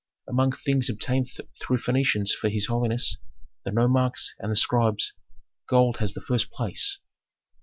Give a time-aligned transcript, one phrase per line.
[0.27, 1.29] "Among things obtained
[1.61, 3.17] through Phœnicians for his holiness,
[3.65, 5.13] the nomarchs, and the scribes,
[5.69, 6.99] gold has the first place.